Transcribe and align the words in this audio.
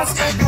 must 0.00 0.16
get 0.16 0.39